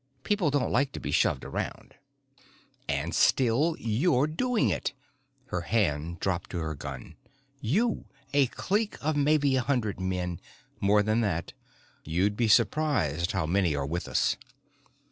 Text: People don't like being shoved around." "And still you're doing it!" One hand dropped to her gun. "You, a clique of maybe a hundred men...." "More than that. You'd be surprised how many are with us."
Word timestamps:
People 0.23 0.49
don't 0.49 0.71
like 0.71 0.99
being 0.99 1.13
shoved 1.13 1.45
around." 1.45 1.93
"And 2.89 3.13
still 3.13 3.75
you're 3.79 4.25
doing 4.25 4.69
it!" 4.71 4.93
One 5.49 5.61
hand 5.61 6.19
dropped 6.19 6.49
to 6.49 6.57
her 6.57 6.73
gun. 6.73 7.17
"You, 7.59 8.05
a 8.33 8.47
clique 8.47 8.97
of 9.05 9.15
maybe 9.15 9.55
a 9.57 9.61
hundred 9.61 9.99
men...." 9.99 10.41
"More 10.79 11.03
than 11.03 11.21
that. 11.21 11.53
You'd 12.03 12.35
be 12.35 12.47
surprised 12.47 13.33
how 13.33 13.45
many 13.45 13.75
are 13.75 13.85
with 13.85 14.07
us." 14.07 14.37